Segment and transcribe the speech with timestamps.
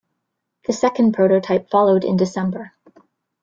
[0.65, 2.71] The second prototype followed in December.